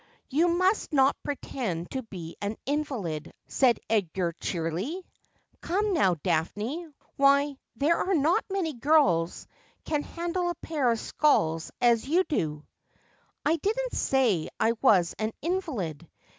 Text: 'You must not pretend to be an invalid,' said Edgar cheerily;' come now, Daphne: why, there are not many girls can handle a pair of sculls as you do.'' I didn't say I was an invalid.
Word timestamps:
'You 0.31 0.47
must 0.47 0.91
not 0.91 1.15
pretend 1.21 1.91
to 1.91 2.01
be 2.01 2.35
an 2.41 2.57
invalid,' 2.65 3.31
said 3.47 3.79
Edgar 3.87 4.31
cheerily;' 4.31 5.05
come 5.61 5.93
now, 5.93 6.15
Daphne: 6.23 6.87
why, 7.17 7.59
there 7.75 7.97
are 7.97 8.15
not 8.15 8.43
many 8.49 8.73
girls 8.73 9.45
can 9.85 10.01
handle 10.01 10.49
a 10.49 10.55
pair 10.55 10.89
of 10.91 10.99
sculls 10.99 11.69
as 11.79 12.07
you 12.07 12.23
do.'' 12.23 12.65
I 13.45 13.57
didn't 13.57 13.93
say 13.93 14.49
I 14.59 14.71
was 14.81 15.13
an 15.19 15.33
invalid. 15.39 16.09